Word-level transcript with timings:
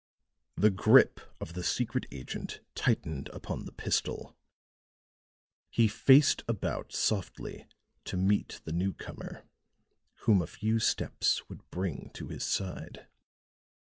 The 0.55 0.71
grip 0.71 1.19
of 1.39 1.53
the 1.53 1.63
secret 1.63 2.07
agent 2.11 2.61
tightened 2.73 3.29
upon 3.33 3.65
the 3.65 3.71
pistol; 3.71 4.35
he 5.69 5.87
faced 5.87 6.41
about 6.47 6.91
softly 6.91 7.67
to 8.05 8.17
meet 8.17 8.61
the 8.65 8.71
newcomer, 8.73 9.43
whom 10.21 10.41
a 10.41 10.47
few 10.47 10.79
steps 10.79 11.47
would 11.49 11.69
bring 11.69 12.09
to 12.15 12.29
his 12.29 12.43
side. 12.43 13.05